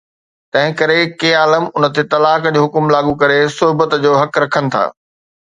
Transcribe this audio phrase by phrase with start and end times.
[0.53, 4.63] تنهن ڪري، ڪي عالم ان تي طلاق جو حڪم لاڳو ڪري صحبت جو حق رکن
[4.73, 4.83] ٿا